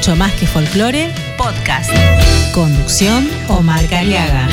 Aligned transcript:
Mucho 0.00 0.16
más 0.16 0.32
que 0.32 0.46
folclore, 0.46 1.12
podcast. 1.36 1.90
Conducción 2.54 3.28
Omar 3.48 3.86
Cariaga. 3.86 4.48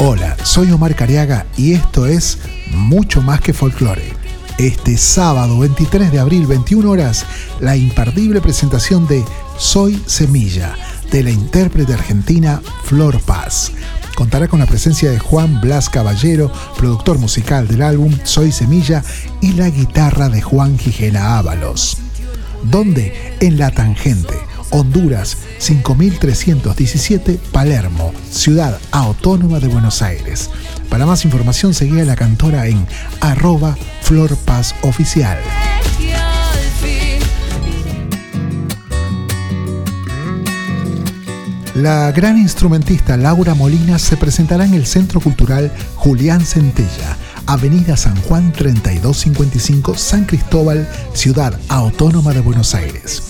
Hola, 0.00 0.36
soy 0.42 0.72
Omar 0.72 0.96
Cariaga 0.96 1.46
y 1.56 1.74
esto 1.74 2.06
es 2.06 2.40
Mucho 2.72 3.22
más 3.22 3.40
que 3.40 3.52
folclore. 3.52 4.12
Este 4.58 4.96
sábado 4.96 5.60
23 5.60 6.10
de 6.10 6.18
abril, 6.18 6.48
21 6.48 6.90
horas, 6.90 7.26
la 7.60 7.76
imperdible 7.76 8.40
presentación 8.40 9.06
de 9.06 9.24
Soy 9.56 10.02
Semilla, 10.06 10.74
de 11.14 11.22
la 11.22 11.30
intérprete 11.30 11.94
argentina 11.94 12.60
Flor 12.82 13.20
Paz. 13.20 13.70
Contará 14.16 14.48
con 14.48 14.58
la 14.58 14.66
presencia 14.66 15.12
de 15.12 15.20
Juan 15.20 15.60
Blas 15.60 15.88
Caballero, 15.88 16.50
productor 16.76 17.20
musical 17.20 17.68
del 17.68 17.82
álbum 17.82 18.12
Soy 18.24 18.50
Semilla, 18.50 19.04
y 19.40 19.52
la 19.52 19.70
guitarra 19.70 20.28
de 20.28 20.42
Juan 20.42 20.76
Gijena 20.76 21.38
Ábalos. 21.38 21.98
¿Dónde? 22.64 23.36
En 23.38 23.58
La 23.58 23.70
Tangente, 23.70 24.34
Honduras 24.70 25.36
5317, 25.58 27.38
Palermo, 27.52 28.12
ciudad 28.28 28.80
autónoma 28.90 29.60
de 29.60 29.68
Buenos 29.68 30.02
Aires. 30.02 30.50
Para 30.90 31.06
más 31.06 31.24
información 31.24 31.74
seguí 31.74 32.00
a 32.00 32.04
la 32.04 32.16
cantora 32.16 32.66
en 32.66 32.84
arroba 33.20 33.78
Flor 34.02 34.36
Oficial. 34.82 35.38
La 41.74 42.12
gran 42.12 42.38
instrumentista 42.38 43.16
Laura 43.16 43.52
Molina 43.54 43.98
se 43.98 44.16
presentará 44.16 44.64
en 44.64 44.74
el 44.74 44.86
Centro 44.86 45.20
Cultural 45.20 45.72
Julián 45.96 46.40
Centella, 46.46 47.16
Avenida 47.46 47.96
San 47.96 48.14
Juan 48.22 48.52
3255, 48.52 49.96
San 49.96 50.24
Cristóbal, 50.24 50.88
Ciudad 51.14 51.58
Autónoma 51.68 52.32
de 52.32 52.40
Buenos 52.40 52.76
Aires. 52.76 53.24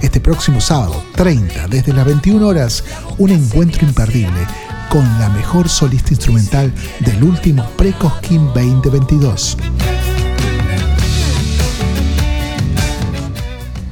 Este 0.00 0.18
próximo 0.18 0.62
sábado, 0.62 1.04
30, 1.14 1.68
desde 1.68 1.92
las 1.92 2.06
21 2.06 2.46
horas, 2.46 2.84
un 3.18 3.32
encuentro 3.32 3.86
imperdible 3.86 4.46
con 4.88 5.04
la 5.18 5.28
mejor 5.28 5.68
solista 5.68 6.14
instrumental 6.14 6.72
del 7.00 7.22
último 7.22 7.68
Precosquín 7.76 8.46
2022. 8.54 9.58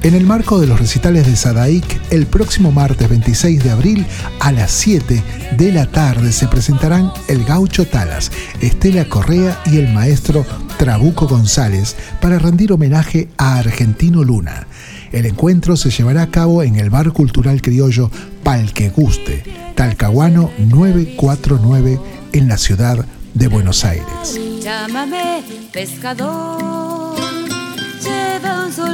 En 0.01 0.13
el 0.13 0.25
marco 0.25 0.59
de 0.59 0.67
los 0.67 0.79
recitales 0.79 1.25
de 1.27 1.35
Sadaik, 1.35 1.99
el 2.09 2.25
próximo 2.25 2.71
martes 2.71 3.09
26 3.09 3.63
de 3.63 3.69
abril 3.69 4.05
a 4.39 4.53
las 4.53 4.71
7 4.71 5.21
de 5.57 5.71
la 5.73 5.87
tarde 5.87 6.31
se 6.31 6.47
presentarán 6.47 7.11
el 7.27 7.43
gaucho 7.43 7.85
Talas, 7.85 8.31
Estela 8.61 9.05
Correa 9.05 9.61
y 9.65 9.77
el 9.77 9.91
maestro 9.93 10.45
Trabuco 10.77 11.27
González 11.27 11.97
para 12.21 12.39
rendir 12.39 12.71
homenaje 12.71 13.27
a 13.37 13.57
Argentino 13.57 14.23
Luna. 14.23 14.67
El 15.11 15.25
encuentro 15.25 15.75
se 15.75 15.89
llevará 15.89 16.21
a 16.21 16.31
cabo 16.31 16.63
en 16.63 16.77
el 16.77 16.89
Bar 16.89 17.11
Cultural 17.11 17.61
Criollo 17.61 18.09
Palque 18.43 18.89
Guste, 18.89 19.43
Talcahuano 19.75 20.51
949 20.59 21.99
en 22.31 22.47
la 22.47 22.57
ciudad 22.57 23.05
de 23.33 23.47
Buenos 23.47 23.83
Aires. 23.83 24.39
Llámame 24.63 25.43
pescador, 25.73 27.15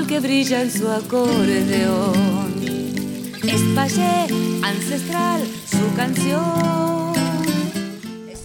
que 0.07 0.19
brilla 0.19 0.61
en 0.61 0.71
su 0.71 0.89
acordeón. 0.89 2.53
Espallé 3.43 4.27
ancestral 4.63 5.41
su 5.69 5.95
canción. 5.95 7.13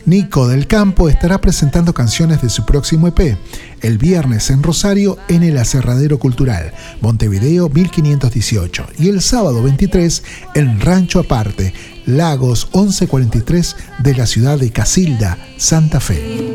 Nico 0.06 0.48
del 0.48 0.66
Campo 0.66 1.08
estará 1.08 1.40
presentando 1.40 1.94
canciones 1.94 2.42
de 2.42 2.48
su 2.48 2.64
próximo 2.64 3.06
EP, 3.06 3.36
el 3.80 3.98
viernes 3.98 4.50
en 4.50 4.62
Rosario 4.62 5.18
en 5.28 5.42
el 5.42 5.56
Aserradero 5.56 6.18
Cultural, 6.18 6.72
Montevideo 7.00 7.68
1518, 7.68 8.86
y 8.98 9.08
el 9.08 9.20
sábado 9.20 9.62
23 9.62 10.22
en 10.54 10.80
Rancho 10.80 11.20
Aparte, 11.20 11.72
Lagos 12.06 12.68
1143 12.74 13.76
de 14.00 14.14
la 14.14 14.26
ciudad 14.26 14.58
de 14.58 14.72
Casilda, 14.72 15.38
Santa 15.58 16.00
Fe. 16.00 16.49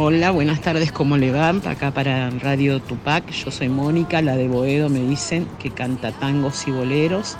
Hola, 0.00 0.30
buenas 0.30 0.60
tardes, 0.60 0.92
¿cómo 0.92 1.16
le 1.16 1.32
va? 1.32 1.48
Acá 1.48 1.90
para 1.90 2.30
Radio 2.30 2.80
Tupac, 2.80 3.28
yo 3.32 3.50
soy 3.50 3.68
Mónica, 3.68 4.22
la 4.22 4.36
de 4.36 4.46
Boedo, 4.46 4.88
me 4.88 5.00
dicen, 5.00 5.48
que 5.58 5.70
canta 5.70 6.12
tangos 6.12 6.68
y 6.68 6.70
boleros. 6.70 7.36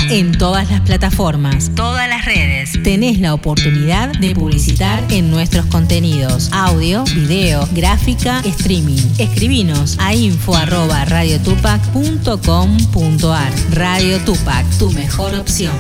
En 0.10 0.32
todas 0.32 0.70
las 0.70 0.82
plataformas, 0.82 1.72
todas 1.76 2.10
las 2.10 2.26
redes. 2.26 2.74
Tenés 2.84 3.20
la 3.20 3.34
oportunidad 3.34 4.10
de 4.20 4.36
publicitar 4.36 5.04
en 5.10 5.32
nuestros 5.32 5.66
contenidos, 5.66 6.50
audio, 6.52 7.04
video, 7.16 7.68
gráfica, 7.74 8.42
streaming. 8.46 9.02
Escribinos 9.18 9.98
a 10.00 10.14
info 10.14 10.56
arroba 10.56 11.04
radiotupac.com.ar. 11.06 13.52
Radio 13.72 14.20
Tupac, 14.20 14.70
tu 14.78 14.92
mejor 14.92 15.34
opción. 15.36 15.74